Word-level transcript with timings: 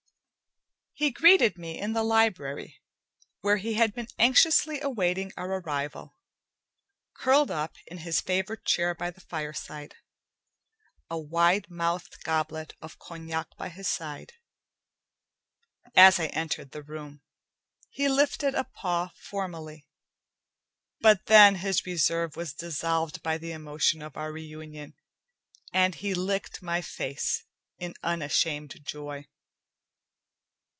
He 0.93 1.09
greeted 1.09 1.57
me 1.57 1.79
in 1.79 1.93
the 1.93 2.03
library, 2.03 2.79
where 3.39 3.57
he 3.57 3.73
had 3.73 3.95
been 3.95 4.05
anxiously 4.19 4.81
awaiting 4.81 5.33
our 5.35 5.59
arrival, 5.59 6.15
curled 7.15 7.49
up 7.49 7.75
in 7.87 7.99
his 7.99 8.21
favorite 8.21 8.65
chair 8.65 8.93
by 8.93 9.09
the 9.09 9.21
fireside, 9.21 9.95
a 11.09 11.17
wide 11.17 11.71
mouthed 11.71 12.21
goblet 12.23 12.75
of 12.81 12.99
cognac 12.99 13.47
by 13.57 13.69
his 13.69 13.87
side. 13.87 14.33
As 15.95 16.19
I 16.19 16.27
entered 16.27 16.69
the 16.69 16.83
room, 16.83 17.23
he 17.89 18.07
lifted 18.07 18.53
a 18.53 18.65
paw 18.65 19.09
formally, 19.15 19.87
but 20.99 21.25
then 21.25 21.55
his 21.55 21.83
reserve 21.83 22.35
was 22.35 22.53
dissolved 22.53 23.23
by 23.23 23.39
the 23.39 23.53
emotion 23.53 24.03
of 24.03 24.15
our 24.15 24.31
reunion, 24.31 24.93
and 25.73 25.95
he 25.95 26.13
licked 26.13 26.61
my 26.61 26.79
face 26.79 27.43
in 27.79 27.95
unashamed 28.03 28.79
joy. 28.83 29.25